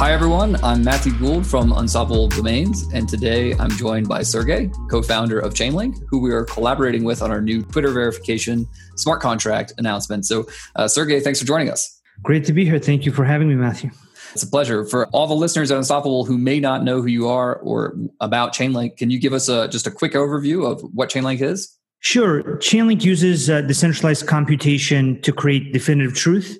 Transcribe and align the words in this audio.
Hi, 0.00 0.12
everyone. 0.12 0.56
I'm 0.64 0.82
Matthew 0.82 1.12
Gould 1.18 1.46
from 1.46 1.72
Unstoppable 1.72 2.28
Domains, 2.28 2.88
and 2.94 3.06
today 3.06 3.52
I'm 3.58 3.68
joined 3.72 4.08
by 4.08 4.22
Sergey, 4.22 4.70
co 4.90 5.02
founder 5.02 5.38
of 5.38 5.52
Chainlink, 5.52 6.02
who 6.08 6.20
we 6.20 6.32
are 6.32 6.46
collaborating 6.46 7.04
with 7.04 7.20
on 7.20 7.30
our 7.30 7.42
new 7.42 7.60
Twitter 7.60 7.90
verification 7.90 8.66
smart 8.96 9.20
contract 9.20 9.74
announcement. 9.76 10.24
So, 10.24 10.46
uh, 10.74 10.88
Sergey, 10.88 11.20
thanks 11.20 11.38
for 11.38 11.44
joining 11.44 11.68
us. 11.68 12.00
Great 12.22 12.46
to 12.46 12.54
be 12.54 12.64
here. 12.64 12.78
Thank 12.78 13.04
you 13.04 13.12
for 13.12 13.26
having 13.26 13.46
me, 13.46 13.56
Matthew. 13.56 13.90
It's 14.32 14.42
a 14.42 14.46
pleasure. 14.46 14.86
For 14.86 15.06
all 15.08 15.26
the 15.26 15.34
listeners 15.34 15.70
at 15.70 15.76
Unstoppable 15.76 16.24
who 16.24 16.38
may 16.38 16.60
not 16.60 16.82
know 16.82 17.02
who 17.02 17.08
you 17.08 17.28
are 17.28 17.56
or 17.56 17.94
about 18.20 18.54
Chainlink, 18.54 18.96
can 18.96 19.10
you 19.10 19.20
give 19.20 19.34
us 19.34 19.50
a, 19.50 19.68
just 19.68 19.86
a 19.86 19.90
quick 19.90 20.14
overview 20.14 20.64
of 20.64 20.80
what 20.94 21.10
Chainlink 21.10 21.42
is? 21.42 21.76
Sure. 21.98 22.42
Chainlink 22.56 23.04
uses 23.04 23.50
uh, 23.50 23.60
decentralized 23.60 24.26
computation 24.26 25.20
to 25.20 25.30
create 25.30 25.74
definitive 25.74 26.16
truth. 26.16 26.58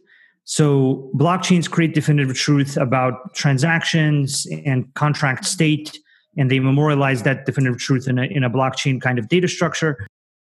So 0.50 1.12
blockchains 1.14 1.70
create 1.70 1.94
definitive 1.94 2.34
truth 2.36 2.76
about 2.76 3.34
transactions 3.34 4.48
and 4.66 4.92
contract 4.94 5.44
state, 5.44 5.96
and 6.36 6.50
they 6.50 6.58
memorialize 6.58 7.22
that 7.22 7.46
definitive 7.46 7.78
truth 7.78 8.08
in 8.08 8.18
a, 8.18 8.24
in 8.24 8.42
a 8.42 8.50
blockchain 8.50 9.00
kind 9.00 9.20
of 9.20 9.28
data 9.28 9.46
structure. 9.46 10.08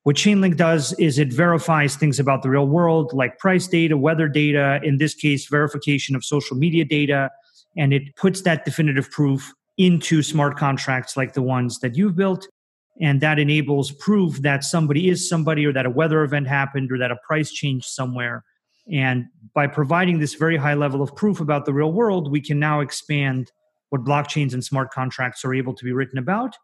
What 0.01 0.15
Chainlink 0.15 0.57
does 0.57 0.93
is 0.93 1.20
it 1.20 1.31
verifies 1.31 1.95
things 1.95 2.20
about 2.20 2.41
the 2.41 2.49
real 2.49 2.65
world, 2.65 3.13
like 3.13 3.37
price 3.37 3.67
data, 3.67 3.95
weather 3.95 4.27
data, 4.27 4.79
in 4.84 4.98
this 4.98 5.13
case, 5.13 5.45
verification 5.45 6.15
of 6.15 6.25
social 6.25 6.57
media 6.57 6.85
data, 6.85 7.29
and 7.77 7.93
it 7.93 8.15
puts 8.15 8.41
that 8.41 8.65
definitive 8.65 9.12
proof 9.12 9.53
into 9.77 10.23
smart 10.23 10.57
contracts 10.57 11.15
like 11.15 11.34
the 11.34 11.43
ones 11.43 11.81
that 11.81 11.95
you've 11.95 12.15
built. 12.15 12.48
And 12.99 13.21
that 13.21 13.37
enables 13.37 13.91
proof 13.91 14.37
that 14.41 14.63
somebody 14.63 15.09
is 15.09 15.29
somebody, 15.29 15.68
or 15.68 15.73
that 15.73 15.85
a 15.85 15.91
weather 15.91 16.23
event 16.23 16.48
happened, 16.48 16.91
or 16.91 16.98
that 16.98 17.12
a 17.12 17.18
price 17.27 17.51
changed 17.51 17.85
somewhere 17.85 18.43
and 18.91 19.26
by 19.53 19.67
providing 19.67 20.20
this 20.20 20.34
very 20.34 20.57
high 20.57 20.73
level 20.73 21.01
of 21.01 21.15
proof 21.15 21.39
about 21.39 21.65
the 21.65 21.73
real 21.73 21.91
world, 21.91 22.31
we 22.31 22.41
can 22.41 22.59
now 22.59 22.79
expand 22.79 23.51
what 23.90 24.03
blockchains 24.03 24.53
and 24.53 24.63
smart 24.63 24.91
contracts 24.91 25.45
are 25.45 25.53
able 25.53 25.73
to 25.75 25.85
be 25.85 25.93
written 25.93 26.17
about, 26.17 26.55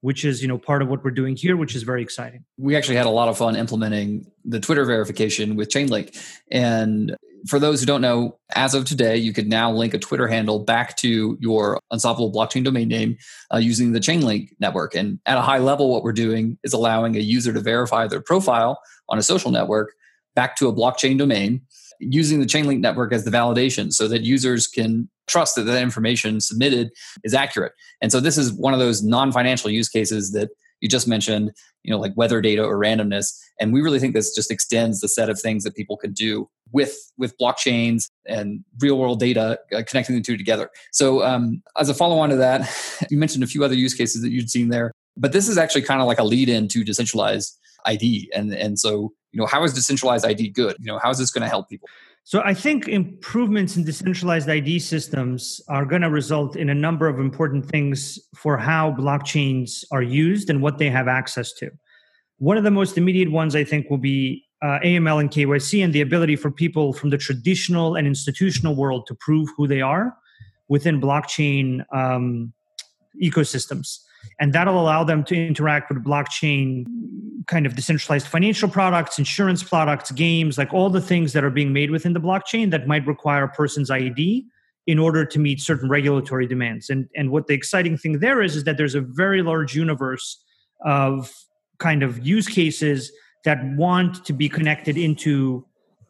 which 0.00 0.24
is, 0.24 0.40
you 0.40 0.48
know, 0.48 0.58
part 0.58 0.82
of 0.82 0.88
what 0.88 1.04
we're 1.04 1.10
doing 1.10 1.36
here, 1.36 1.56
which 1.56 1.76
is 1.76 1.82
very 1.82 2.02
exciting. 2.02 2.44
We 2.56 2.74
actually 2.74 2.96
had 2.96 3.06
a 3.06 3.10
lot 3.10 3.28
of 3.28 3.36
fun 3.36 3.54
implementing 3.54 4.24
the 4.44 4.58
Twitter 4.58 4.84
verification 4.84 5.56
with 5.56 5.68
Chainlink. 5.68 6.18
And 6.50 7.14
for 7.46 7.58
those 7.58 7.80
who 7.80 7.86
don't 7.86 8.00
know, 8.00 8.38
as 8.54 8.74
of 8.74 8.84
today, 8.84 9.16
you 9.16 9.32
could 9.32 9.48
now 9.48 9.70
link 9.70 9.94
a 9.94 9.98
Twitter 9.98 10.26
handle 10.26 10.58
back 10.58 10.96
to 10.98 11.36
your 11.40 11.78
unstoppable 11.90 12.32
blockchain 12.32 12.64
domain 12.64 12.88
name 12.88 13.16
uh, 13.52 13.58
using 13.58 13.92
the 13.92 14.00
Chainlink 14.00 14.48
network. 14.58 14.94
And 14.94 15.20
at 15.26 15.38
a 15.38 15.42
high 15.42 15.58
level, 15.58 15.90
what 15.90 16.02
we're 16.02 16.12
doing 16.12 16.58
is 16.64 16.72
allowing 16.72 17.16
a 17.16 17.20
user 17.20 17.52
to 17.52 17.60
verify 17.60 18.08
their 18.08 18.22
profile 18.22 18.80
on 19.08 19.18
a 19.18 19.22
social 19.22 19.50
network 19.50 19.92
back 20.34 20.56
to 20.56 20.68
a 20.68 20.72
blockchain 20.72 21.18
domain 21.18 21.62
using 22.00 22.40
the 22.40 22.46
Chainlink 22.46 22.80
network 22.80 23.12
as 23.12 23.24
the 23.24 23.30
validation 23.30 23.92
so 23.92 24.08
that 24.08 24.22
users 24.22 24.66
can 24.66 25.08
trust 25.26 25.54
that 25.54 25.62
that 25.62 25.82
information 25.82 26.40
submitted 26.40 26.90
is 27.24 27.34
accurate. 27.34 27.72
And 28.00 28.10
so 28.10 28.20
this 28.20 28.38
is 28.38 28.52
one 28.52 28.72
of 28.72 28.80
those 28.80 29.02
non-financial 29.02 29.70
use 29.70 29.88
cases 29.88 30.32
that 30.32 30.50
you 30.80 30.88
just 30.88 31.06
mentioned, 31.06 31.52
you 31.82 31.90
know, 31.90 32.00
like 32.00 32.16
weather 32.16 32.40
data 32.40 32.64
or 32.64 32.78
randomness. 32.78 33.38
And 33.60 33.72
we 33.72 33.82
really 33.82 33.98
think 33.98 34.14
this 34.14 34.34
just 34.34 34.50
extends 34.50 35.00
the 35.00 35.08
set 35.08 35.28
of 35.28 35.38
things 35.38 35.62
that 35.64 35.74
people 35.74 35.96
can 35.96 36.12
do 36.12 36.48
with 36.72 36.96
with 37.18 37.36
blockchains 37.38 38.08
and 38.26 38.64
real 38.80 38.98
world 38.98 39.20
data, 39.20 39.58
uh, 39.76 39.82
connecting 39.86 40.16
the 40.16 40.22
two 40.22 40.38
together. 40.38 40.70
So 40.92 41.22
um, 41.22 41.62
as 41.78 41.88
a 41.88 41.94
follow 41.94 42.18
on 42.18 42.30
to 42.30 42.36
that, 42.36 42.68
you 43.10 43.18
mentioned 43.18 43.44
a 43.44 43.46
few 43.46 43.62
other 43.62 43.74
use 43.74 43.94
cases 43.94 44.22
that 44.22 44.30
you'd 44.30 44.50
seen 44.50 44.70
there, 44.70 44.92
but 45.16 45.32
this 45.32 45.48
is 45.48 45.58
actually 45.58 45.82
kind 45.82 46.00
of 46.00 46.06
like 46.06 46.18
a 46.18 46.24
lead 46.24 46.48
in 46.48 46.66
to 46.68 46.82
decentralized 46.82 47.58
ID. 47.84 48.30
And 48.34 48.54
and 48.54 48.78
so 48.78 49.12
you 49.32 49.40
know 49.40 49.46
how 49.46 49.62
is 49.64 49.72
decentralized 49.72 50.24
id 50.24 50.48
good? 50.50 50.76
You 50.80 50.86
know 50.86 50.98
how 50.98 51.10
is 51.10 51.18
this 51.18 51.30
going 51.30 51.42
to 51.42 51.48
help 51.48 51.68
people? 51.68 51.88
So 52.24 52.42
i 52.44 52.54
think 52.54 52.88
improvements 52.88 53.76
in 53.76 53.84
decentralized 53.84 54.48
id 54.48 54.78
systems 54.80 55.60
are 55.68 55.84
going 55.84 56.02
to 56.02 56.10
result 56.10 56.56
in 56.56 56.68
a 56.68 56.74
number 56.74 57.08
of 57.08 57.18
important 57.18 57.66
things 57.66 58.18
for 58.34 58.56
how 58.56 58.92
blockchains 58.92 59.84
are 59.90 60.02
used 60.02 60.50
and 60.50 60.60
what 60.62 60.78
they 60.78 60.90
have 60.90 61.08
access 61.08 61.52
to. 61.54 61.70
One 62.38 62.56
of 62.56 62.64
the 62.64 62.70
most 62.70 62.98
immediate 62.98 63.30
ones 63.30 63.54
i 63.56 63.64
think 63.64 63.88
will 63.90 63.98
be 63.98 64.44
uh, 64.62 64.78
aml 64.84 65.20
and 65.20 65.30
kyc 65.30 65.82
and 65.82 65.92
the 65.92 66.02
ability 66.02 66.36
for 66.36 66.50
people 66.50 66.92
from 66.92 67.10
the 67.10 67.18
traditional 67.18 67.96
and 67.96 68.06
institutional 68.06 68.74
world 68.74 69.06
to 69.06 69.14
prove 69.14 69.48
who 69.56 69.66
they 69.66 69.80
are 69.80 70.16
within 70.68 71.00
blockchain 71.00 71.84
um, 71.92 72.52
ecosystems. 73.22 73.98
And 74.38 74.52
that'll 74.52 74.80
allow 74.80 75.04
them 75.04 75.24
to 75.24 75.34
interact 75.34 75.90
with 75.90 76.04
blockchain 76.04 76.84
kind 77.46 77.66
of 77.66 77.74
decentralized 77.74 78.26
financial 78.26 78.68
products 78.68 79.18
insurance 79.18 79.62
products 79.62 80.10
games 80.12 80.58
like 80.58 80.72
all 80.74 80.90
the 80.90 81.00
things 81.00 81.32
that 81.32 81.42
are 81.42 81.50
being 81.50 81.72
made 81.72 81.90
within 81.90 82.12
the 82.12 82.20
blockchain 82.20 82.70
that 82.70 82.86
might 82.86 83.06
require 83.06 83.44
a 83.44 83.48
person's 83.48 83.90
id 83.90 84.44
in 84.86 84.98
order 84.98 85.24
to 85.24 85.38
meet 85.38 85.60
certain 85.60 85.88
regulatory 85.88 86.46
demands. 86.46 86.90
And 86.90 87.08
and 87.14 87.30
what 87.30 87.46
the 87.46 87.54
exciting 87.54 87.96
thing 87.96 88.18
there 88.20 88.42
is 88.42 88.56
is 88.56 88.64
that 88.64 88.76
there's 88.76 88.94
a 88.94 89.00
very 89.00 89.42
large 89.42 89.74
universe 89.74 90.42
of 90.84 91.32
kind 91.78 92.02
of 92.02 92.24
use 92.26 92.46
cases 92.46 93.12
that 93.44 93.58
want 93.76 94.24
to 94.24 94.32
be 94.32 94.48
connected 94.48 94.96
into 94.98 95.66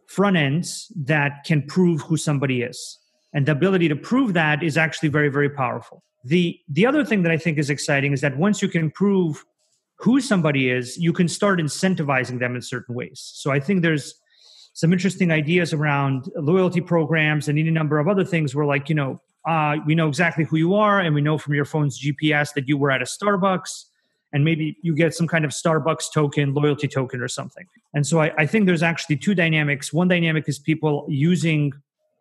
front 0.07 0.37
ends 0.37 0.93
that 0.97 1.45
can 1.45 1.63
prove 1.63 2.01
who 2.03 2.17
somebody 2.17 2.63
is 2.63 2.99
and 3.33 3.47
the 3.47 3.53
ability 3.53 3.89
to 3.89 3.97
prove 3.97 4.35
that 4.35 4.63
is 4.63 4.77
actually 4.77 5.09
very 5.09 5.29
very 5.29 5.51
powerful 5.51 6.03
the 6.25 6.59
the 6.69 6.87
other 6.87 7.05
thing 7.05 7.23
that 7.23 7.33
I 7.33 7.37
think 7.39 7.59
is 7.59 7.71
exciting 7.71 8.13
is 8.13 8.21
that 8.21 8.37
once 8.37 8.61
you 8.61 8.69
can 8.69 8.91
prove 8.91 9.45
who 10.01 10.21
somebody 10.21 10.71
is, 10.71 10.97
you 10.97 11.13
can 11.13 11.29
start 11.29 11.61
incentivizing 11.61 12.39
them 12.39 12.57
in 12.57 12.63
certain 12.63 12.95
ways. 12.95 13.31
So 13.35 13.51
I 13.51 13.61
think 13.61 13.83
there's 13.83 14.15
some 14.73 14.93
interesting 14.93 15.31
ideas 15.31 15.73
around 15.73 16.31
loyalty 16.37 16.81
programs 16.81 17.49
and 17.49 17.59
any 17.59 17.71
number 17.71 17.99
of 17.99 18.09
other 18.09 18.25
things 18.25 18.55
where 18.55 18.65
like, 18.65 18.89
you 18.89 18.95
know, 18.95 19.21
uh, 19.47 19.77
we 19.87 19.95
know 19.95 20.09
exactly 20.09 20.45
who 20.45 20.57
you 20.57 20.75
are 20.75 21.01
and 21.01 21.15
we 21.15 21.21
know 21.21 21.37
from 21.37 21.55
your 21.55 21.67
phone's 21.67 22.03
GPS 22.03 22.55
that 22.55 22.67
you 22.67 22.79
were 22.79 22.91
at 22.91 23.03
a 23.03 23.05
Starbucks 23.05 23.85
and 24.33 24.45
maybe 24.45 24.77
you 24.83 24.95
get 24.95 25.15
some 25.15 25.27
kind 25.27 25.45
of 25.45 25.51
Starbucks 25.51 26.13
token, 26.15 26.55
loyalty 26.55 26.89
token 26.89 27.21
or 27.21 27.29
something. 27.29 27.67
And 27.93 28.07
so 28.07 28.21
I, 28.21 28.33
I 28.39 28.47
think 28.47 28.67
there's 28.67 28.83
actually 28.83 29.17
two 29.17 29.35
dynamics. 29.35 29.93
One 29.93 30.09
dynamic 30.09 30.49
is 30.49 30.59
people 30.59 31.05
using 31.09 31.73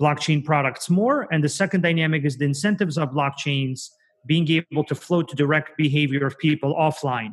blockchain 0.02 0.44
products 0.44 0.90
more. 0.90 1.28
And 1.32 1.44
the 1.44 1.50
second 1.50 1.82
dynamic 1.82 2.26
is 2.26 2.38
the 2.38 2.46
incentives 2.46 2.98
of 2.98 3.10
blockchains 3.10 3.90
being 4.26 4.50
able 4.50 4.84
to 4.86 4.96
flow 4.96 5.22
to 5.22 5.36
direct 5.36 5.78
behavior 5.78 6.26
of 6.26 6.38
people 6.38 6.76
offline. 6.76 7.32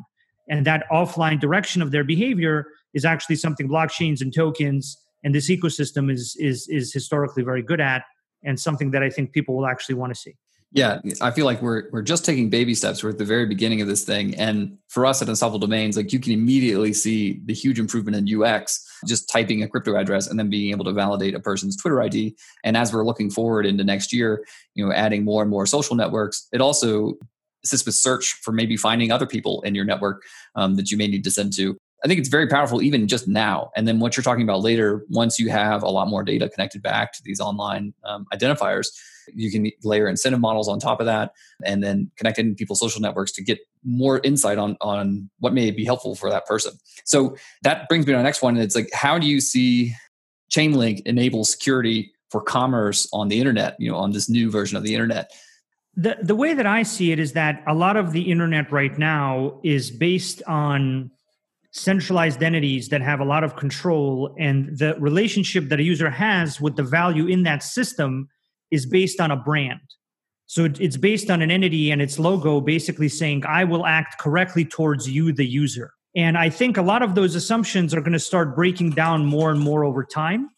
And 0.48 0.64
that 0.66 0.84
offline 0.90 1.40
direction 1.40 1.82
of 1.82 1.90
their 1.90 2.04
behavior 2.04 2.66
is 2.94 3.04
actually 3.04 3.36
something 3.36 3.68
blockchains 3.68 4.20
and 4.20 4.32
tokens 4.32 4.96
and 5.26 5.34
this 5.34 5.50
ecosystem 5.50 6.10
is 6.10 6.36
is 6.38 6.68
is 6.68 6.92
historically 6.92 7.42
very 7.42 7.60
good 7.60 7.80
at 7.80 8.04
and 8.44 8.58
something 8.60 8.92
that 8.92 9.02
I 9.02 9.10
think 9.10 9.32
people 9.32 9.56
will 9.56 9.66
actually 9.66 9.96
want 9.96 10.14
to 10.14 10.20
see. 10.20 10.36
Yeah, 10.72 11.00
I 11.20 11.30
feel 11.30 11.46
like 11.46 11.62
we're 11.62 11.84
we're 11.90 12.02
just 12.02 12.24
taking 12.24 12.50
baby 12.50 12.74
steps. 12.74 13.02
We're 13.02 13.10
at 13.10 13.18
the 13.18 13.24
very 13.24 13.46
beginning 13.46 13.80
of 13.80 13.86
this 13.86 14.04
thing, 14.04 14.34
and 14.34 14.76
for 14.88 15.06
us 15.06 15.22
at 15.22 15.28
Unstoppable 15.28 15.60
Domains, 15.60 15.96
like 15.96 16.12
you 16.12 16.18
can 16.18 16.32
immediately 16.32 16.92
see 16.92 17.40
the 17.46 17.54
huge 17.54 17.78
improvement 17.78 18.16
in 18.16 18.42
UX 18.42 18.84
just 19.06 19.30
typing 19.30 19.62
a 19.62 19.68
crypto 19.68 19.96
address 19.96 20.26
and 20.26 20.38
then 20.38 20.50
being 20.50 20.72
able 20.72 20.84
to 20.84 20.92
validate 20.92 21.34
a 21.34 21.40
person's 21.40 21.76
Twitter 21.76 22.02
ID. 22.02 22.36
And 22.64 22.76
as 22.76 22.92
we're 22.92 23.06
looking 23.06 23.30
forward 23.30 23.64
into 23.64 23.84
next 23.84 24.12
year, 24.12 24.44
you 24.74 24.84
know, 24.84 24.92
adding 24.92 25.24
more 25.24 25.40
and 25.40 25.50
more 25.50 25.66
social 25.66 25.94
networks, 25.94 26.48
it 26.52 26.60
also 26.60 27.14
assists 27.64 27.86
with 27.86 27.94
search 27.94 28.34
for 28.42 28.52
maybe 28.52 28.76
finding 28.76 29.12
other 29.12 29.26
people 29.26 29.62
in 29.62 29.74
your 29.74 29.84
network 29.84 30.24
um, 30.56 30.74
that 30.76 30.90
you 30.90 30.96
may 30.96 31.06
need 31.06 31.24
to 31.24 31.30
send 31.30 31.52
to. 31.54 31.76
I 32.06 32.08
think 32.08 32.20
it's 32.20 32.28
very 32.28 32.46
powerful 32.46 32.80
even 32.82 33.08
just 33.08 33.26
now. 33.26 33.72
And 33.74 33.88
then 33.88 33.98
what 33.98 34.16
you're 34.16 34.22
talking 34.22 34.44
about 34.44 34.60
later, 34.60 35.04
once 35.08 35.40
you 35.40 35.48
have 35.48 35.82
a 35.82 35.88
lot 35.88 36.06
more 36.06 36.22
data 36.22 36.48
connected 36.48 36.80
back 36.80 37.12
to 37.14 37.22
these 37.24 37.40
online 37.40 37.94
um, 38.04 38.28
identifiers, 38.32 38.86
you 39.34 39.50
can 39.50 39.72
layer 39.82 40.06
incentive 40.06 40.38
models 40.38 40.68
on 40.68 40.78
top 40.78 41.00
of 41.00 41.06
that 41.06 41.32
and 41.64 41.82
then 41.82 42.08
connect 42.16 42.38
in 42.38 42.54
people's 42.54 42.78
social 42.78 43.00
networks 43.00 43.32
to 43.32 43.42
get 43.42 43.58
more 43.82 44.20
insight 44.22 44.56
on, 44.56 44.76
on 44.80 45.28
what 45.40 45.52
may 45.52 45.72
be 45.72 45.84
helpful 45.84 46.14
for 46.14 46.30
that 46.30 46.46
person. 46.46 46.74
So 47.04 47.36
that 47.62 47.88
brings 47.88 48.06
me 48.06 48.12
to 48.12 48.18
the 48.18 48.22
next 48.22 48.40
one. 48.40 48.54
And 48.54 48.62
it's 48.62 48.76
like, 48.76 48.88
how 48.92 49.18
do 49.18 49.26
you 49.26 49.40
see 49.40 49.92
Chainlink 50.48 51.02
enable 51.06 51.44
security 51.44 52.12
for 52.30 52.40
commerce 52.40 53.08
on 53.12 53.26
the 53.26 53.40
internet, 53.40 53.74
you 53.80 53.90
know, 53.90 53.96
on 53.96 54.12
this 54.12 54.28
new 54.30 54.48
version 54.48 54.76
of 54.76 54.84
the 54.84 54.94
internet? 54.94 55.32
The, 55.96 56.18
the 56.22 56.36
way 56.36 56.54
that 56.54 56.66
I 56.66 56.84
see 56.84 57.10
it 57.10 57.18
is 57.18 57.32
that 57.32 57.64
a 57.66 57.74
lot 57.74 57.96
of 57.96 58.12
the 58.12 58.30
internet 58.30 58.70
right 58.70 58.96
now 58.96 59.58
is 59.64 59.90
based 59.90 60.40
on 60.44 61.10
centralized 61.76 62.42
entities 62.42 62.88
that 62.88 63.02
have 63.02 63.20
a 63.20 63.24
lot 63.24 63.44
of 63.44 63.54
control 63.56 64.34
and 64.38 64.78
the 64.78 64.96
relationship 64.98 65.68
that 65.68 65.78
a 65.78 65.82
user 65.82 66.08
has 66.08 66.58
with 66.60 66.74
the 66.76 66.82
value 66.82 67.26
in 67.26 67.42
that 67.42 67.62
system 67.62 68.28
is 68.70 68.86
based 68.86 69.20
on 69.20 69.30
a 69.30 69.36
brand. 69.36 69.80
So 70.46 70.68
it's 70.80 70.96
based 70.96 71.28
on 71.28 71.42
an 71.42 71.50
entity 71.50 71.90
and 71.90 72.00
its 72.00 72.18
logo 72.18 72.60
basically 72.60 73.08
saying 73.08 73.44
i 73.46 73.62
will 73.64 73.84
act 73.84 74.18
correctly 74.18 74.64
towards 74.64 75.08
you 75.08 75.32
the 75.32 75.46
user. 75.46 75.92
And 76.14 76.38
i 76.38 76.48
think 76.48 76.78
a 76.78 76.82
lot 76.82 77.02
of 77.02 77.14
those 77.14 77.34
assumptions 77.34 77.92
are 77.92 78.00
going 78.00 78.12
to 78.12 78.18
start 78.18 78.56
breaking 78.56 78.90
down 78.92 79.26
more 79.26 79.50
and 79.50 79.60
more 79.60 79.84
over 79.84 80.02
time 80.02 80.48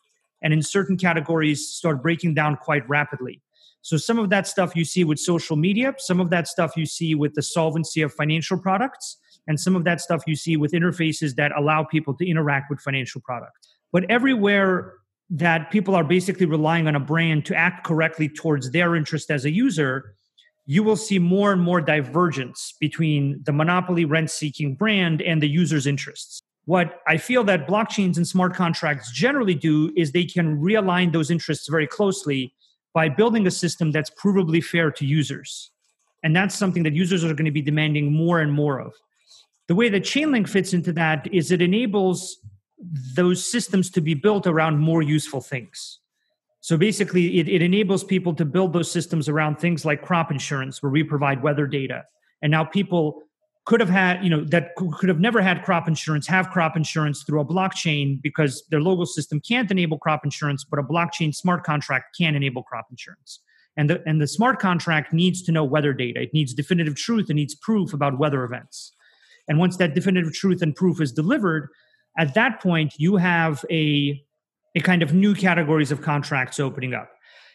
and 0.40 0.52
in 0.52 0.62
certain 0.62 0.96
categories 0.96 1.68
start 1.68 2.00
breaking 2.00 2.34
down 2.34 2.56
quite 2.56 2.88
rapidly. 2.88 3.42
So 3.82 3.96
some 3.96 4.20
of 4.20 4.30
that 4.30 4.46
stuff 4.46 4.76
you 4.76 4.84
see 4.84 5.02
with 5.02 5.18
social 5.18 5.56
media 5.56 5.94
some 5.98 6.20
of 6.20 6.30
that 6.30 6.46
stuff 6.46 6.76
you 6.76 6.86
see 6.86 7.16
with 7.16 7.34
the 7.34 7.42
solvency 7.42 8.02
of 8.02 8.12
financial 8.12 8.56
products 8.56 9.16
and 9.48 9.58
some 9.58 9.74
of 9.74 9.82
that 9.84 10.00
stuff 10.00 10.22
you 10.26 10.36
see 10.36 10.56
with 10.56 10.72
interfaces 10.72 11.34
that 11.34 11.50
allow 11.56 11.82
people 11.82 12.14
to 12.14 12.28
interact 12.28 12.70
with 12.70 12.78
financial 12.80 13.20
products. 13.22 13.74
But 13.90 14.08
everywhere 14.10 14.92
that 15.30 15.70
people 15.70 15.94
are 15.96 16.04
basically 16.04 16.46
relying 16.46 16.86
on 16.86 16.94
a 16.94 17.00
brand 17.00 17.44
to 17.46 17.56
act 17.56 17.84
correctly 17.84 18.28
towards 18.28 18.70
their 18.70 18.94
interest 18.94 19.30
as 19.30 19.44
a 19.44 19.50
user, 19.50 20.14
you 20.66 20.82
will 20.82 20.96
see 20.96 21.18
more 21.18 21.52
and 21.52 21.62
more 21.62 21.80
divergence 21.80 22.74
between 22.78 23.42
the 23.44 23.52
monopoly 23.52 24.04
rent 24.04 24.30
seeking 24.30 24.74
brand 24.74 25.22
and 25.22 25.42
the 25.42 25.48
user's 25.48 25.86
interests. 25.86 26.42
What 26.66 27.00
I 27.06 27.16
feel 27.16 27.42
that 27.44 27.66
blockchains 27.66 28.18
and 28.18 28.28
smart 28.28 28.54
contracts 28.54 29.10
generally 29.10 29.54
do 29.54 29.90
is 29.96 30.12
they 30.12 30.26
can 30.26 30.60
realign 30.60 31.12
those 31.12 31.30
interests 31.30 31.68
very 31.68 31.86
closely 31.86 32.54
by 32.92 33.08
building 33.08 33.46
a 33.46 33.50
system 33.50 33.92
that's 33.92 34.10
provably 34.10 34.62
fair 34.62 34.90
to 34.90 35.06
users. 35.06 35.70
And 36.22 36.36
that's 36.36 36.54
something 36.54 36.82
that 36.82 36.92
users 36.92 37.24
are 37.24 37.32
going 37.32 37.46
to 37.46 37.50
be 37.50 37.62
demanding 37.62 38.12
more 38.12 38.40
and 38.40 38.52
more 38.52 38.80
of. 38.80 38.92
The 39.68 39.74
way 39.74 39.88
that 39.90 40.02
Chainlink 40.02 40.48
fits 40.48 40.72
into 40.72 40.92
that 40.94 41.32
is 41.32 41.52
it 41.52 41.62
enables 41.62 42.38
those 43.14 43.50
systems 43.50 43.90
to 43.90 44.00
be 44.00 44.14
built 44.14 44.46
around 44.46 44.78
more 44.78 45.02
useful 45.02 45.40
things. 45.40 46.00
So 46.60 46.76
basically, 46.76 47.38
it, 47.38 47.48
it 47.48 47.62
enables 47.62 48.02
people 48.02 48.34
to 48.34 48.44
build 48.44 48.72
those 48.72 48.90
systems 48.90 49.28
around 49.28 49.56
things 49.56 49.84
like 49.84 50.02
crop 50.02 50.30
insurance, 50.30 50.82
where 50.82 50.90
we 50.90 51.02
provide 51.04 51.42
weather 51.42 51.66
data. 51.66 52.04
And 52.42 52.50
now 52.50 52.64
people 52.64 53.22
could 53.64 53.80
have 53.80 53.90
had, 53.90 54.24
you 54.24 54.30
know, 54.30 54.42
that 54.44 54.74
could 54.76 55.10
have 55.10 55.20
never 55.20 55.42
had 55.42 55.62
crop 55.62 55.86
insurance, 55.86 56.26
have 56.26 56.48
crop 56.48 56.74
insurance 56.74 57.22
through 57.22 57.40
a 57.40 57.44
blockchain 57.44 58.20
because 58.22 58.64
their 58.70 58.80
local 58.80 59.04
system 59.04 59.40
can't 59.40 59.70
enable 59.70 59.98
crop 59.98 60.24
insurance, 60.24 60.64
but 60.64 60.78
a 60.78 60.82
blockchain 60.82 61.34
smart 61.34 61.64
contract 61.64 62.16
can 62.16 62.34
enable 62.34 62.62
crop 62.62 62.86
insurance. 62.90 63.40
And 63.76 63.90
the, 63.90 64.02
and 64.06 64.20
the 64.20 64.26
smart 64.26 64.58
contract 64.58 65.12
needs 65.12 65.42
to 65.42 65.52
know 65.52 65.64
weather 65.64 65.92
data. 65.92 66.22
It 66.22 66.32
needs 66.32 66.54
definitive 66.54 66.96
truth. 66.96 67.28
It 67.28 67.34
needs 67.34 67.54
proof 67.54 67.92
about 67.92 68.18
weather 68.18 68.42
events. 68.42 68.92
And 69.48 69.58
once 69.58 69.76
that 69.78 69.94
definitive 69.94 70.32
truth 70.32 70.62
and 70.62 70.76
proof 70.76 71.00
is 71.00 71.12
delivered, 71.12 71.68
at 72.18 72.34
that 72.34 72.60
point, 72.60 72.94
you 72.98 73.16
have 73.16 73.64
a, 73.70 74.22
a 74.74 74.80
kind 74.80 75.02
of 75.02 75.14
new 75.14 75.34
categories 75.34 75.90
of 75.90 76.02
contracts 76.02 76.60
opening 76.60 76.94
up. 76.94 77.10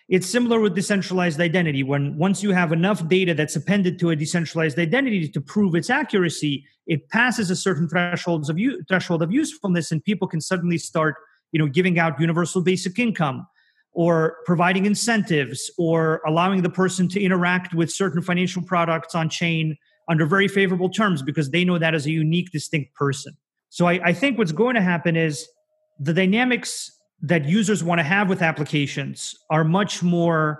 It's 0.09 0.27
similar 0.27 0.59
with 0.59 0.75
decentralized 0.75 1.39
identity. 1.39 1.81
When 1.81 2.17
once 2.17 2.43
you 2.43 2.51
have 2.51 2.73
enough 2.73 3.07
data 3.07 3.33
that's 3.33 3.55
appended 3.55 3.99
to 3.99 4.09
a 4.09 4.15
decentralized 4.15 4.77
identity 4.77 5.29
to 5.29 5.41
prove 5.41 5.75
its 5.75 5.89
accuracy, 5.89 6.65
it 6.87 7.07
passes 7.09 7.49
a 7.49 7.55
certain 7.55 7.87
thresholds 7.87 8.49
of 8.49 8.59
u- 8.59 8.83
threshold 8.89 9.21
of 9.21 9.31
usefulness, 9.31 9.91
and 9.91 10.03
people 10.03 10.27
can 10.27 10.41
suddenly 10.41 10.77
start, 10.77 11.15
you 11.53 11.59
know, 11.59 11.67
giving 11.67 11.99
out 11.99 12.19
universal 12.19 12.61
basic 12.61 12.99
income, 12.99 13.47
or 13.93 14.37
providing 14.45 14.85
incentives, 14.85 15.71
or 15.77 16.21
allowing 16.27 16.63
the 16.63 16.69
person 16.69 17.07
to 17.07 17.21
interact 17.21 17.73
with 17.73 17.89
certain 17.91 18.21
financial 18.21 18.61
products 18.61 19.15
on 19.15 19.29
chain 19.29 19.77
under 20.09 20.25
very 20.25 20.47
favorable 20.47 20.89
terms 20.89 21.21
because 21.21 21.51
they 21.51 21.63
know 21.63 21.77
that 21.77 21.93
as 21.95 22.05
a 22.05 22.11
unique, 22.11 22.51
distinct 22.51 22.93
person. 22.95 23.35
So 23.69 23.87
I, 23.87 23.99
I 24.03 24.13
think 24.13 24.37
what's 24.37 24.51
going 24.51 24.75
to 24.75 24.81
happen 24.81 25.15
is 25.15 25.47
the 25.99 26.13
dynamics 26.13 26.91
that 27.21 27.45
users 27.45 27.83
want 27.83 27.99
to 27.99 28.03
have 28.03 28.29
with 28.29 28.41
applications 28.41 29.33
are 29.49 29.63
much 29.63 30.03
more 30.03 30.59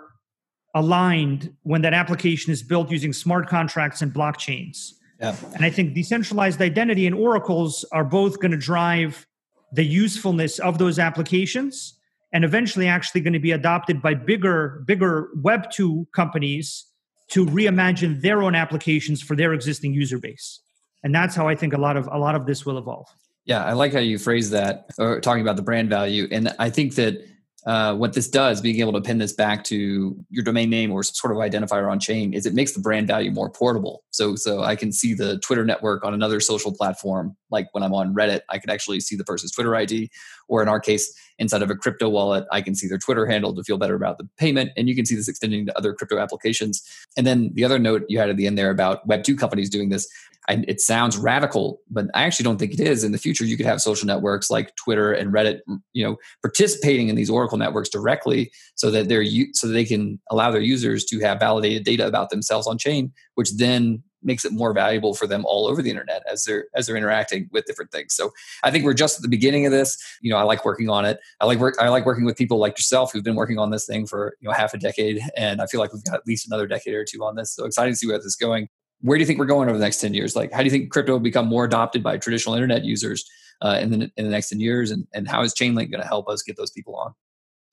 aligned 0.76 1.54
when 1.64 1.82
that 1.82 1.94
application 1.94 2.52
is 2.52 2.64
built 2.64 2.90
using 2.90 3.14
smart 3.14 3.48
contracts 3.48 4.02
and 4.02 4.14
blockchains. 4.14 4.94
Yeah. 5.20 5.36
And 5.54 5.64
I 5.64 5.70
think 5.70 5.94
decentralized 5.94 6.62
identity 6.62 7.06
and 7.06 7.16
oracles 7.16 7.86
are 7.92 8.04
both 8.04 8.40
going 8.40 8.52
to 8.52 8.58
drive 8.58 9.28
the 9.74 9.84
usefulness 9.84 10.60
of 10.60 10.78
those 10.78 11.00
applications 11.00 12.00
and 12.32 12.44
eventually 12.44 12.88
actually 12.88 13.22
going 13.22 13.34
to 13.34 13.40
be 13.40 13.52
adopted 13.52 14.02
by 14.02 14.14
bigger 14.16 14.84
bigger 14.86 15.30
web 15.36 15.70
2 15.72 16.08
companies 16.16 16.86
to 17.30 17.46
reimagine 17.46 18.22
their 18.22 18.44
own 18.44 18.56
applications 18.56 19.22
for 19.22 19.36
their 19.36 19.54
existing 19.54 19.94
user 19.94 20.18
base. 20.18 20.62
And 21.04 21.14
that's 21.14 21.36
how 21.36 21.48
i 21.48 21.56
think 21.56 21.74
a 21.74 21.78
lot 21.78 21.98
of 21.98 22.08
a 22.12 22.18
lot 22.18 22.36
of 22.36 22.46
this 22.46 22.66
will 22.66 22.78
evolve. 22.78 23.08
Yeah 23.46 23.64
i 23.64 23.74
like 23.74 23.94
how 23.94 24.00
you 24.00 24.18
phrase 24.18 24.50
that 24.52 24.90
or 24.98 25.20
talking 25.20 25.42
about 25.42 25.56
the 25.56 25.64
brand 25.64 25.90
value. 25.90 26.28
And 26.32 26.54
i 26.60 26.70
think 26.70 26.96
that 26.96 27.26
uh, 27.66 27.96
what 27.96 28.14
this 28.14 28.28
does, 28.28 28.60
being 28.62 28.80
able 28.80 28.94
to 28.94 29.02
pin 29.02 29.18
this 29.18 29.34
back 29.34 29.64
to 29.64 30.18
your 30.30 30.44
domain 30.44 30.70
name 30.70 30.92
or 30.92 31.02
some 31.04 31.14
sort 31.14 31.32
of 31.32 31.38
identifier 31.38 31.90
on 31.90 32.00
chain, 32.00 32.34
is 32.34 32.46
it 32.46 32.54
makes 32.54 32.74
the 32.74 32.80
brand 32.80 33.08
value 33.08 33.32
more 33.32 33.50
portable. 33.50 34.04
So, 34.14 34.36
so 34.36 34.62
I 34.62 34.76
can 34.76 34.92
see 34.92 35.16
the 35.16 35.40
Twitter 35.40 35.66
network 35.66 36.06
on 36.06 36.14
another 36.14 36.40
social 36.40 36.72
platform. 36.72 37.36
Like 37.50 37.68
when 37.72 37.84
I'm 37.84 37.94
on 37.94 38.14
Reddit, 38.14 38.42
I 38.48 38.60
can 38.60 38.70
actually 38.70 39.00
see 39.00 39.16
the 39.16 39.24
person's 39.24 39.52
Twitter 39.52 39.76
ID, 39.76 40.12
or 40.48 40.62
in 40.62 40.70
our 40.70 40.80
case, 40.80 41.12
inside 41.40 41.64
of 41.64 41.72
a 41.72 41.76
crypto 41.76 42.08
wallet, 42.10 42.46
I 42.52 42.62
can 42.62 42.76
see 42.76 42.88
their 42.88 43.00
Twitter 43.00 43.26
handle 43.26 43.56
to 43.56 43.64
feel 43.64 43.80
better 43.80 43.96
about 43.96 44.20
the 44.20 44.30
payment. 44.38 44.72
And 44.78 44.88
you 44.88 44.96
can 44.96 45.06
see 45.06 45.16
this 45.16 45.28
extending 45.28 45.66
to 45.66 45.78
other 45.78 45.94
crypto 45.94 46.20
applications. 46.20 46.84
And 47.18 47.26
then 47.26 47.52
the 47.56 47.64
other 47.64 47.80
note 47.80 48.04
you 48.08 48.20
had 48.20 48.30
at 48.30 48.38
the 48.38 48.46
end 48.46 48.58
there 48.58 48.70
about 48.70 49.06
Web 49.08 49.24
two 49.24 49.36
companies 49.36 49.70
doing 49.70 49.90
this. 49.90 50.08
And 50.50 50.66
it 50.68 50.82
sounds 50.82 51.18
radical, 51.18 51.80
but 51.90 52.08
I 52.14 52.24
actually 52.24 52.44
don't 52.44 52.58
think 52.58 52.74
it 52.74 52.82
is. 52.82 53.06
In 53.06 53.14
the 53.14 53.18
future, 53.18 53.46
you 53.46 53.56
could 53.56 53.66
have 53.66 53.82
social 53.82 54.06
networks 54.06 54.50
like 54.50 54.76
Twitter 54.76 55.14
and 55.14 55.34
Reddit, 55.34 55.60
you 55.94 56.06
know, 56.06 56.18
participating 56.42 57.08
in 57.08 57.16
these 57.16 57.30
Oracle 57.30 57.58
networks 57.58 57.88
directly, 57.88 58.52
so 58.76 58.92
that 58.92 59.08
they're 59.08 59.26
so 59.54 59.68
that 59.68 59.74
they 59.74 59.86
can 59.86 60.20
allow 60.30 60.52
their 60.52 60.62
users 60.62 61.06
to 61.06 61.20
have 61.22 61.40
validated 61.40 61.86
data 61.86 62.06
about 62.06 62.30
themselves 62.30 62.68
on 62.68 62.78
chain, 62.78 63.14
which 63.36 63.56
then 63.56 64.04
makes 64.24 64.46
it 64.46 64.52
more 64.52 64.74
valuable 64.74 65.14
for 65.14 65.28
them 65.28 65.46
all 65.46 65.68
over 65.68 65.82
the 65.82 65.90
internet 65.90 66.24
as 66.32 66.46
they're 66.46 66.66
as 66.76 66.88
they're 66.88 66.98
interacting 66.98 67.50
with 67.52 67.66
different 67.66 67.92
things. 67.92 68.14
So 68.14 68.32
I 68.64 68.72
think 68.72 68.86
we're 68.86 68.94
just 68.94 69.18
at 69.18 69.22
the 69.22 69.28
beginning 69.28 69.66
of 69.66 69.72
this. 69.72 69.98
You 70.22 70.32
know, 70.32 70.38
I 70.38 70.44
like 70.44 70.66
working 70.66 70.90
on 70.90 71.06
it. 71.06 71.20
I 71.40 71.46
like 71.46 71.60
work. 71.60 71.76
I 71.80 71.90
like 71.90 72.06
working 72.06 72.26
with 72.26 72.38
people 72.38 72.58
like 72.58 72.78
yourself 72.78 73.12
who've 73.12 73.24
been 73.24 73.36
working 73.36 73.60
on 73.60 73.72
this 73.72 73.86
thing 73.86 74.08
for 74.08 74.36
you 74.40 74.48
know 74.48 74.54
half 74.54 74.74
a 74.74 74.78
decade, 74.78 75.22
and 75.38 75.62
I 75.62 75.68
feel 75.68 75.80
like 75.80 75.94
we've 75.94 76.04
got 76.04 76.16
at 76.16 76.28
least 76.28 76.48
another 76.48 76.68
decade 76.68 76.94
or 76.94 77.06
two 77.06 77.24
on 77.24 77.36
this. 77.36 77.56
So 77.56 77.66
excited 77.66 77.92
to 77.92 77.98
see 77.98 78.08
where 78.08 78.18
this 78.18 78.26
is 78.26 78.36
going 78.36 78.68
where 79.04 79.18
do 79.18 79.22
you 79.22 79.26
think 79.26 79.38
we're 79.38 79.46
going 79.46 79.68
over 79.68 79.78
the 79.78 79.84
next 79.84 80.00
10 80.00 80.14
years? 80.14 80.34
Like, 80.34 80.52
how 80.54 80.60
do 80.60 80.64
you 80.64 80.72
think 80.72 80.90
crypto 80.90 81.12
will 81.12 81.20
become 81.20 81.46
more 81.46 81.66
adopted 81.66 82.02
by 82.02 82.18
traditional 82.18 82.56
internet 82.56 82.86
users 82.86 83.30
uh, 83.62 83.78
in, 83.82 83.92
the, 83.92 84.12
in 84.16 84.24
the 84.24 84.32
next 84.32 84.50
10 84.50 84.62
years? 84.62 84.92
And, 84.92 85.06
and 85.14 85.28
how 85.28 85.44
is 85.44 85.54
Chainlink 85.54 85.92
going 85.92 86.02
to 86.02 86.08
help 86.08 86.30
us 86.30 86.42
get 86.42 86.56
those 86.56 86.72
people 86.72 86.96
on? 86.96 87.14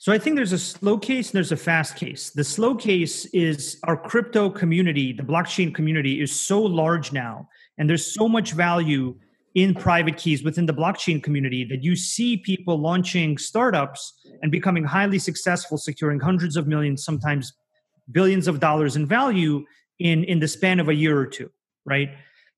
So 0.00 0.12
I 0.12 0.18
think 0.18 0.34
there's 0.34 0.52
a 0.52 0.58
slow 0.58 0.98
case 0.98 1.28
and 1.28 1.36
there's 1.36 1.52
a 1.52 1.56
fast 1.56 1.94
case. 1.94 2.30
The 2.30 2.42
slow 2.42 2.74
case 2.74 3.26
is 3.26 3.78
our 3.84 3.96
crypto 3.96 4.50
community, 4.50 5.12
the 5.12 5.22
blockchain 5.22 5.74
community 5.74 6.20
is 6.20 6.32
so 6.32 6.60
large 6.60 7.12
now, 7.12 7.48
and 7.78 7.88
there's 7.88 8.12
so 8.12 8.28
much 8.28 8.52
value 8.52 9.14
in 9.54 9.74
private 9.74 10.16
keys 10.16 10.42
within 10.42 10.66
the 10.66 10.72
blockchain 10.74 11.22
community 11.22 11.64
that 11.64 11.84
you 11.84 11.94
see 11.94 12.38
people 12.38 12.80
launching 12.80 13.36
startups 13.36 14.14
and 14.42 14.50
becoming 14.50 14.84
highly 14.84 15.18
successful, 15.18 15.76
securing 15.76 16.18
hundreds 16.18 16.56
of 16.56 16.66
millions, 16.66 17.04
sometimes 17.04 17.52
billions 18.10 18.48
of 18.48 18.58
dollars 18.58 18.96
in 18.96 19.06
value 19.06 19.64
in 19.98 20.24
in 20.24 20.40
the 20.40 20.48
span 20.48 20.80
of 20.80 20.88
a 20.88 20.94
year 20.94 21.18
or 21.18 21.26
two 21.26 21.50
right 21.84 22.10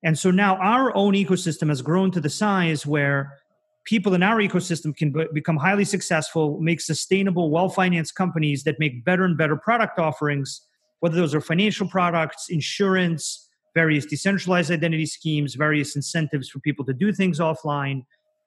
and 0.03 0.17
so 0.17 0.31
now 0.31 0.55
our 0.57 0.95
own 0.95 1.13
ecosystem 1.13 1.69
has 1.69 1.81
grown 1.81 2.11
to 2.11 2.19
the 2.19 2.29
size 2.29 2.85
where 2.85 3.37
people 3.85 4.13
in 4.13 4.23
our 4.23 4.37
ecosystem 4.37 4.95
can 4.95 5.11
b- 5.11 5.27
become 5.33 5.57
highly 5.57 5.85
successful 5.85 6.59
make 6.59 6.81
sustainable 6.81 7.49
well-financed 7.49 8.15
companies 8.15 8.63
that 8.63 8.79
make 8.79 9.03
better 9.03 9.25
and 9.25 9.37
better 9.37 9.55
product 9.55 9.99
offerings 9.99 10.61
whether 10.99 11.15
those 11.15 11.35
are 11.35 11.41
financial 11.41 11.87
products 11.87 12.49
insurance 12.49 13.49
various 13.73 14.05
decentralized 14.05 14.71
identity 14.71 15.05
schemes 15.05 15.55
various 15.55 15.95
incentives 15.95 16.49
for 16.49 16.59
people 16.59 16.85
to 16.85 16.93
do 16.93 17.11
things 17.11 17.39
offline 17.39 18.03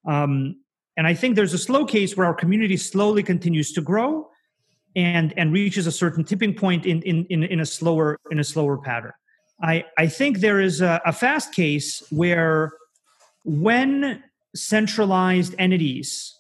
um, 0.07 0.57
and 0.97 1.07
i 1.07 1.15
think 1.15 1.37
there's 1.37 1.55
a 1.55 1.59
slow 1.59 1.85
case 1.85 2.17
where 2.17 2.27
our 2.27 2.35
community 2.35 2.77
slowly 2.77 3.23
continues 3.23 3.73
to 3.73 3.81
grow 3.81 4.29
and 4.97 5.35
and 5.37 5.53
reaches 5.53 5.87
a 5.87 5.93
certain 5.93 6.25
tipping 6.25 6.55
point 6.55 6.87
in 6.87 7.03
in 7.03 7.27
in, 7.27 7.45
in 7.45 7.61
a 7.61 7.67
slower 7.67 8.19
in 8.31 8.41
a 8.41 8.45
slower 8.45 8.79
pattern. 8.79 9.13
I 9.63 9.85
I 9.97 10.09
think 10.09 10.41
there 10.41 10.61
is 10.61 10.81
a, 10.81 11.01
a 11.05 11.13
fast 11.13 11.55
case 11.55 12.03
where 12.11 12.73
when 13.45 14.25
centralized 14.57 15.55
entities 15.59 16.35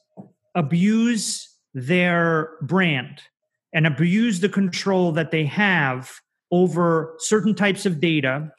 abuse 0.55 1.49
their 1.75 2.53
brand 2.63 3.21
and 3.73 3.87
abuse 3.87 4.41
the 4.41 4.49
control 4.49 5.13
that 5.13 5.31
they 5.31 5.45
have 5.45 6.11
over 6.51 7.15
certain 7.19 7.55
types 7.55 7.85
of 7.85 8.01
data, 8.01 8.51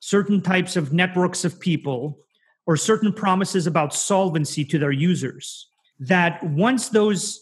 certain 0.00 0.42
types 0.42 0.76
of 0.76 0.92
networks 0.92 1.44
of 1.44 1.58
people, 1.58 2.18
or 2.66 2.76
certain 2.76 3.12
promises 3.12 3.66
about 3.66 3.94
solvency 3.94 4.64
to 4.64 4.78
their 4.78 4.92
users, 4.92 5.68
that 5.98 6.42
once 6.42 6.90
those 6.90 7.40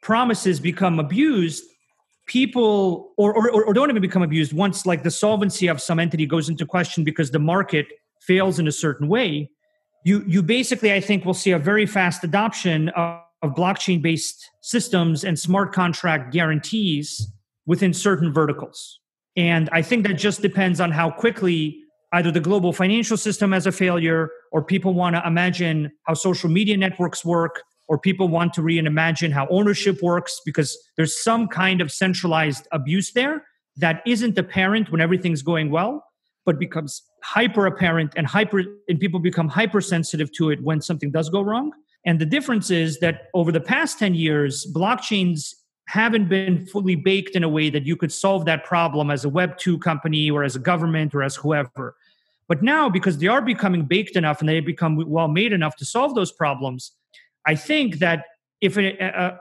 promises 0.00 0.60
become 0.60 0.98
abused, 0.98 1.64
people 2.26 3.12
or, 3.16 3.34
or, 3.34 3.64
or 3.64 3.74
don't 3.74 3.90
even 3.90 4.00
become 4.00 4.22
abused 4.22 4.52
once 4.52 4.86
like 4.86 5.02
the 5.02 5.10
solvency 5.10 5.66
of 5.66 5.80
some 5.80 5.98
entity 5.98 6.24
goes 6.24 6.48
into 6.48 6.64
question 6.64 7.02
because 7.02 7.32
the 7.32 7.38
market 7.40 7.86
fails 8.20 8.60
in 8.60 8.68
a 8.68 8.72
certain 8.72 9.08
way 9.08 9.50
you 10.04 10.24
you 10.26 10.42
basically 10.42 10.92
i 10.92 11.00
think 11.00 11.24
will 11.24 11.34
see 11.34 11.50
a 11.50 11.58
very 11.58 11.86
fast 11.86 12.24
adoption 12.24 12.88
of, 12.90 13.20
of 13.42 13.54
blockchain 13.54 14.00
based 14.02 14.48
systems 14.62 15.24
and 15.24 15.38
smart 15.38 15.72
contract 15.72 16.32
guarantees 16.32 17.32
within 17.66 17.92
certain 17.92 18.32
verticals. 18.32 18.98
And 19.36 19.68
i 19.72 19.82
think 19.82 20.06
that 20.06 20.14
just 20.14 20.42
depends 20.42 20.80
on 20.80 20.90
how 20.90 21.10
quickly 21.10 21.80
either 22.12 22.32
the 22.32 22.40
global 22.40 22.72
financial 22.72 23.16
system 23.16 23.52
has 23.52 23.66
a 23.66 23.72
failure 23.72 24.30
or 24.52 24.64
people 24.64 24.94
want 24.94 25.14
to 25.14 25.22
imagine 25.26 25.92
how 26.04 26.14
social 26.14 26.50
media 26.50 26.76
networks 26.76 27.24
work 27.24 27.62
or 27.88 27.98
people 27.98 28.28
want 28.28 28.52
to 28.54 28.60
reimagine 28.60 29.32
how 29.32 29.46
ownership 29.48 30.00
works 30.02 30.40
because 30.44 30.76
there's 30.96 31.22
some 31.22 31.46
kind 31.48 31.80
of 31.80 31.90
centralized 31.90 32.66
abuse 32.72 33.12
there 33.12 33.44
that 33.76 34.02
isn't 34.06 34.36
apparent 34.38 34.90
when 34.90 35.00
everything's 35.00 35.42
going 35.42 35.70
well 35.70 36.04
but 36.44 36.58
becomes 36.58 37.02
hyper 37.22 37.66
apparent 37.66 38.12
and 38.16 38.26
hyper 38.26 38.62
and 38.88 38.98
people 38.98 39.20
become 39.20 39.48
hypersensitive 39.48 40.32
to 40.32 40.50
it 40.50 40.62
when 40.62 40.80
something 40.80 41.10
does 41.10 41.28
go 41.28 41.42
wrong 41.42 41.72
And 42.04 42.18
the 42.18 42.26
difference 42.26 42.70
is 42.70 42.98
that 43.00 43.28
over 43.34 43.52
the 43.52 43.60
past 43.60 43.98
10 43.98 44.14
years, 44.14 44.66
blockchains 44.72 45.54
haven't 45.86 46.28
been 46.28 46.66
fully 46.66 46.94
baked 46.94 47.34
in 47.34 47.42
a 47.42 47.48
way 47.48 47.68
that 47.68 47.84
you 47.84 47.96
could 47.96 48.12
solve 48.12 48.44
that 48.44 48.64
problem 48.64 49.10
as 49.10 49.24
a 49.24 49.28
Web 49.28 49.58
2 49.58 49.78
company 49.78 50.30
or 50.30 50.44
as 50.44 50.56
a 50.56 50.58
government 50.60 51.14
or 51.14 51.22
as 51.22 51.36
whoever. 51.36 51.96
But 52.48 52.62
now, 52.62 52.88
because 52.88 53.18
they 53.18 53.26
are 53.26 53.42
becoming 53.42 53.84
baked 53.84 54.16
enough 54.16 54.40
and 54.40 54.48
they 54.48 54.60
become 54.60 54.96
well 55.08 55.28
made 55.28 55.52
enough 55.52 55.76
to 55.76 55.84
solve 55.84 56.14
those 56.14 56.32
problems, 56.32 56.92
I 57.46 57.54
think 57.54 57.98
that 57.98 58.24
if 58.60 58.76
a, 58.76 58.96
a, 58.98 59.38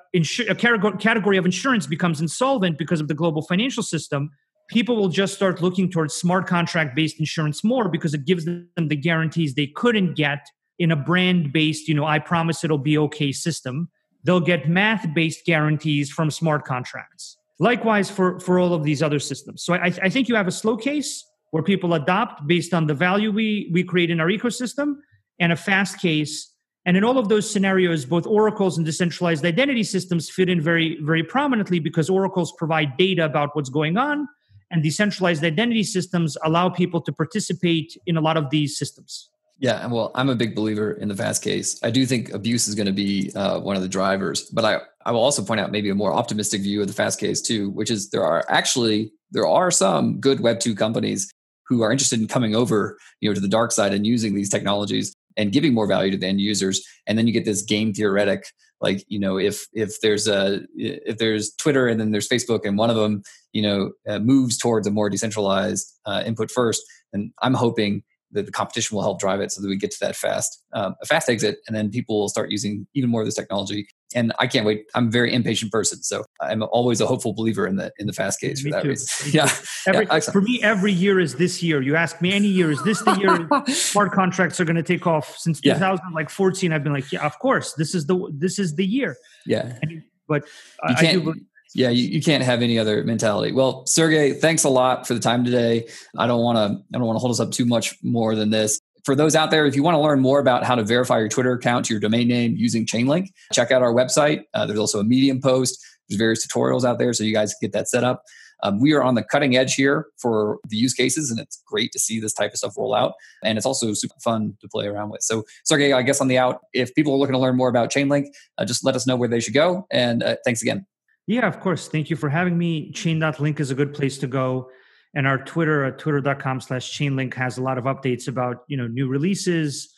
a, 0.50 0.56
category 0.56 1.38
of 1.38 1.46
insurance 1.46 1.86
becomes 1.86 2.22
insolvent 2.22 2.78
because 2.78 3.02
of 3.02 3.08
the 3.08 3.14
global 3.14 3.42
financial 3.42 3.84
system, 3.84 4.32
people 4.70 4.96
will 4.96 5.10
just 5.10 5.34
start 5.34 5.62
looking 5.62 5.90
towards 5.90 6.14
smart 6.14 6.48
contract 6.48 6.96
based 6.96 7.20
insurance 7.20 7.64
more 7.64 7.90
because 7.90 8.14
it 8.14 8.26
gives 8.26 8.46
them 8.46 8.70
the 8.78 8.96
guarantees 8.96 9.56
they 9.56 9.68
couldn't 9.68 10.16
get 10.16 10.46
in 10.78 10.92
a 10.92 10.96
brand 10.96 11.52
based, 11.52 11.88
you 11.88 11.94
know, 11.94 12.06
I 12.06 12.20
promise 12.20 12.64
it'll 12.64 12.78
be 12.78 12.98
okay 12.98 13.32
system. 13.32 13.90
They'll 14.24 14.40
get 14.40 14.70
math 14.70 15.06
based 15.14 15.46
guarantees 15.46 16.10
from 16.10 16.32
smart 16.32 16.66
contracts. 16.66 17.38
Likewise 17.60 18.10
for, 18.10 18.40
for 18.40 18.60
all 18.60 18.74
of 18.74 18.84
these 18.84 19.04
other 19.04 19.20
systems. 19.20 19.64
So 19.64 19.74
I, 19.74 19.92
I 20.02 20.10
think 20.10 20.30
you 20.30 20.36
have 20.36 20.48
a 20.48 20.52
slow 20.52 20.78
case 20.78 21.26
where 21.52 21.64
people 21.64 21.94
adopt 21.94 22.48
based 22.48 22.74
on 22.74 22.88
the 22.88 22.94
value 22.94 23.32
we, 23.32 23.70
we 23.74 23.84
create 23.84 24.10
in 24.10 24.22
our 24.22 24.28
ecosystem 24.28 24.96
and 25.40 25.52
a 25.52 25.58
fast 25.58 26.00
case 26.00 26.54
and 26.86 26.96
in 26.96 27.04
all 27.04 27.18
of 27.18 27.30
those 27.30 27.50
scenarios, 27.50 28.06
both 28.06 28.26
oracles 28.26 28.78
and 28.78 28.86
decentralized 28.86 29.46
identity 29.46 29.84
systems 29.84 30.30
fit 30.30 30.50
in 30.50 30.62
very, 30.62 30.98
very 31.02 31.24
prominently 31.24 31.80
because 31.80 32.10
oracles 32.10 32.54
provide 32.58 32.98
data 32.98 33.26
about 33.26 33.56
what's 33.56 33.70
going 33.70 33.98
on, 33.98 34.28
and 34.72 34.84
decentralized 34.84 35.44
identity 35.44 35.84
systems 35.84 36.38
allow 36.44 36.70
people 36.70 37.02
to 37.02 37.12
participate 37.12 37.98
in 38.06 38.18
a 38.18 38.22
lot 38.22 38.38
of 38.38 38.50
these 38.50 38.78
systems. 38.78 39.30
Yeah, 39.58 39.86
well, 39.88 40.12
I'm 40.16 40.30
a 40.30 40.36
big 40.36 40.56
believer 40.56 40.94
in 40.94 41.10
the 41.10 41.16
fast 41.16 41.44
case. 41.44 41.78
I 41.84 41.92
do 41.92 42.06
think 42.06 42.34
abuse 42.34 42.68
is 42.70 42.76
going 42.76 42.86
to 42.86 42.94
be 42.94 43.32
uh, 43.36 43.60
one 43.60 43.76
of 43.76 43.82
the 43.82 43.90
drivers, 43.90 44.46
but 44.46 44.64
I, 44.64 44.80
I 45.06 45.12
will 45.12 45.20
also 45.20 45.44
point 45.44 45.60
out 45.60 45.72
maybe 45.72 45.90
a 45.90 45.96
more 45.96 46.14
optimistic 46.14 46.62
view 46.62 46.82
of 46.82 46.88
the 46.88 46.94
fast 46.94 47.20
case 47.20 47.42
too, 47.42 47.70
which 47.72 47.92
is 47.92 48.10
there 48.12 48.24
are 48.24 48.46
actually 48.48 49.12
there 49.32 49.48
are 49.48 49.70
some 49.70 50.20
good 50.20 50.40
Web 50.40 50.62
two 50.62 50.76
companies 50.76 51.30
who 51.68 51.84
are 51.84 51.92
interested 51.92 52.20
in 52.20 52.28
coming 52.28 52.56
over, 52.56 52.98
you 53.20 53.30
know, 53.30 53.34
to 53.34 53.42
the 53.42 53.48
dark 53.48 53.72
side 53.72 53.94
and 53.94 54.08
using 54.08 54.34
these 54.34 54.50
technologies 54.50 55.14
and 55.40 55.52
giving 55.54 55.74
more 55.74 55.88
value 55.88 56.12
to 56.12 56.18
the 56.18 56.28
end 56.28 56.42
users. 56.42 56.86
And 57.08 57.18
then 57.18 57.26
you 57.26 57.34
get 57.34 57.46
this 57.46 57.64
game 57.64 57.94
theoretic 57.94 58.44
like 58.82 59.04
you 59.08 59.20
know 59.20 59.38
if 59.38 59.68
if 59.74 60.00
there's 60.02 60.28
a 60.28 60.62
if 60.76 61.18
there's 61.18 61.54
twitter 61.56 61.88
and 61.88 62.00
then 62.00 62.12
there's 62.12 62.28
facebook 62.28 62.66
and 62.66 62.78
one 62.78 62.90
of 62.90 62.96
them 62.96 63.22
you 63.54 63.62
know 63.62 63.92
uh, 64.08 64.20
moves 64.20 64.58
towards 64.58 64.88
a 64.88 64.92
more 64.92 65.10
decentralized 65.10 66.00
uh, 66.06 66.24
input 66.26 66.50
first 66.50 66.82
and 67.14 67.32
i'm 67.42 67.54
hoping 67.54 68.02
that 68.32 68.46
the 68.46 68.52
competition 68.52 68.96
will 68.96 69.02
help 69.02 69.20
drive 69.20 69.42
it 69.42 69.52
so 69.52 69.62
that 69.62 69.68
we 69.68 69.76
get 69.76 69.92
to 69.92 69.98
that 70.00 70.16
fast 70.16 70.64
um, 70.74 70.96
a 71.02 71.06
fast 71.06 71.30
exit 71.30 71.58
and 71.68 71.76
then 71.76 71.90
people 71.90 72.20
will 72.20 72.30
start 72.30 72.52
using 72.52 72.88
even 72.94 73.10
more 73.10 73.22
of 73.22 73.28
this 73.28 73.36
technology 73.36 73.88
and 74.16 74.34
I 74.40 74.48
can't 74.48 74.66
wait. 74.66 74.86
I'm 74.96 75.08
a 75.08 75.12
very 75.12 75.34
impatient 75.34 75.72
person, 75.72 76.02
so 76.02 76.26
I'm 76.42 76.64
always 76.64 77.02
a 77.02 77.08
hopeful 77.08 77.34
believer 77.34 77.68
in 77.68 77.76
the 77.76 77.92
in 78.00 78.08
the 78.08 78.14
fast 78.14 78.40
case 78.40 78.64
me 78.64 78.72
for 78.72 78.78
that 78.78 78.84
too. 78.84 78.90
reason. 78.90 79.32
yeah. 79.34 79.52
Every, 79.88 80.06
yeah 80.06 80.20
for 80.20 80.42
me, 80.42 80.62
every 80.64 80.92
year 80.92 81.20
is 81.20 81.36
this 81.36 81.62
year. 81.62 81.82
You 81.82 81.96
ask 81.96 82.22
me 82.22 82.34
any 82.34 82.48
year, 82.48 82.72
is 82.72 82.82
this 82.84 83.02
the 83.02 83.14
year 83.16 83.66
smart 83.74 84.12
contracts 84.12 84.60
are 84.60 84.66
going 84.66 84.76
to 84.76 84.84
take 84.84 85.06
off? 85.06 85.38
Since 85.38 85.62
2014, 85.62 86.74
I've 86.74 86.84
been 86.84 86.94
like, 86.94 87.12
yeah, 87.12 87.26
of 87.26 87.38
course, 87.40 87.74
this 87.74 87.94
is 87.94 88.06
the 88.06 88.30
this 88.34 88.60
is 88.60 88.76
the 88.76 88.86
year. 88.86 89.16
Yeah, 89.46 89.78
and, 89.82 90.04
but 90.28 90.44
you 90.44 90.96
I, 90.96 91.02
can't. 91.02 91.22
I 91.22 91.32
do, 91.32 91.36
yeah, 91.76 91.90
you, 91.90 92.08
you 92.08 92.22
can't 92.22 92.44
have 92.44 92.64
any 92.64 92.80
other 92.80 93.04
mentality. 93.04 93.52
Well, 93.52 93.86
Sergey, 93.86 94.34
thanks 94.34 94.64
a 94.64 94.70
lot 94.70 95.08
for 95.08 95.14
the 95.14 95.20
time 95.20 95.46
today. 95.46 95.88
I 96.18 96.26
don't 96.26 96.42
want 96.42 96.58
to 96.58 96.84
I 96.96 96.98
don't 96.98 97.06
want 97.06 97.18
to 97.18 97.20
hold 97.20 97.32
us 97.32 97.40
up 97.40 97.52
too 97.52 97.66
much 97.66 97.96
more 98.02 98.36
than 98.36 98.50
this 98.50 98.80
for 99.06 99.16
those 99.16 99.36
out 99.36 99.52
there, 99.52 99.66
if 99.66 99.76
you 99.76 99.84
want 99.84 99.96
to 99.96 100.02
learn 100.02 100.20
more 100.20 100.40
about 100.40 100.64
how 100.64 100.76
to 100.76 100.84
verify 100.84 101.20
your 101.20 101.30
Twitter 101.30 101.54
account 101.54 101.86
to 101.86 101.94
your 101.94 102.02
domain 102.02 102.28
name 102.28 102.56
using 102.56 102.86
Chainlink, 102.86 103.28
check 103.54 103.72
out 103.72 103.82
our 103.82 103.94
website. 103.94 104.44
Uh, 104.54 104.66
there's 104.66 104.80
also 104.80 105.00
a 105.00 105.04
Medium 105.04 105.42
post. 105.42 105.80
There's 106.08 106.18
various 106.18 106.46
tutorials 106.46 106.84
out 106.84 107.00
there, 107.00 107.14
so 107.14 107.24
you 107.24 107.34
guys 107.34 107.54
can 107.54 107.68
get 107.68 107.74
that 107.74 107.88
set 107.88 108.04
up. 108.04 108.24
Um, 108.62 108.80
we 108.80 108.94
are 108.94 109.02
on 109.02 109.16
the 109.16 109.24
cutting 109.24 109.56
edge 109.56 109.76
here 109.76 110.08
for 110.18 110.60
the 110.68 110.76
use 110.76 110.94
cases, 110.94 111.32
and 111.32 111.40
it's 111.40 111.62
great 111.66 111.92
to 111.94 112.00
see 112.00 112.20
this 112.20 112.34
type 112.34 112.52
of 112.52 112.58
stuff 112.58 112.78
roll 112.78 112.94
out. 112.94 113.14
And 113.44 113.58
it's 113.58 113.66
also 113.66 113.94
super 113.94 114.20
fun 114.22 114.58
to 114.62 114.68
play 114.68 114.88
around 114.88 115.12
with. 115.12 115.22
So, 115.22 115.44
Sergey, 115.64 115.94
I 115.94 116.02
guess 116.02 116.20
on 116.20 116.28
the 116.28 116.38
out, 116.38 116.60
if 116.74 116.94
people 116.94 117.14
are 117.14 117.18
looking 117.18 117.34
to 117.34 117.40
learn 117.40 117.56
more 117.56 117.70
about 117.70 117.90
Chainlink, 117.90 118.28
uh, 118.58 118.66
just 118.66 118.84
let 118.84 118.96
us 118.96 119.08
know 119.08 119.16
where 119.16 119.30
they 119.30 119.40
should 119.40 119.54
go. 119.54 119.88
And 119.92 120.24
uh, 120.24 120.36
thanks 120.44 120.62
again. 120.62 120.86
Yeah, 121.28 121.48
of 121.48 121.60
course. 121.60 121.88
Thank 121.88 122.10
you 122.10 122.16
for 122.16 122.28
having 122.28 122.58
me. 122.58 122.92
Chain.link 122.92 123.60
is 123.60 123.72
a 123.72 123.76
good 123.76 123.94
place 123.94 124.18
to 124.18 124.28
go 124.28 124.70
and 125.16 125.28
our 125.28 125.38
twitter 125.38 125.86
at 125.86 125.98
twitter.com 125.98 126.62
slash 126.62 126.98
chainlink 126.98 127.34
has 127.34 127.58
a 127.58 127.62
lot 127.62 127.78
of 127.78 127.86
updates 127.86 128.28
about 128.28 128.64
you 128.68 128.78
know 128.78 128.88
new 128.88 129.08
releases 129.08 129.94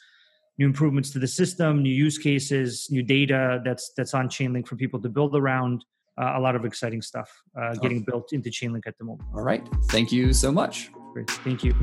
new 0.57 0.65
improvements 0.65 1.09
to 1.09 1.19
the 1.19 1.27
system 1.27 1.81
new 1.81 1.93
use 1.93 2.17
cases 2.17 2.87
new 2.91 3.03
data 3.03 3.61
that's 3.65 3.91
that's 3.95 4.13
on 4.13 4.27
chainlink 4.27 4.67
for 4.67 4.75
people 4.75 5.01
to 5.01 5.09
build 5.09 5.35
around 5.35 5.83
uh, 6.21 6.33
a 6.35 6.39
lot 6.39 6.55
of 6.55 6.65
exciting 6.65 7.01
stuff 7.01 7.31
uh, 7.59 7.73
getting 7.75 8.03
built 8.03 8.33
into 8.33 8.49
chainlink 8.49 8.83
at 8.85 8.97
the 8.97 9.03
moment. 9.03 9.27
All 9.33 9.43
right. 9.43 9.67
Thank 9.85 10.11
you 10.11 10.33
so 10.33 10.51
much. 10.51 10.91
Great. 11.13 11.29
thank 11.29 11.63
you 11.63 11.73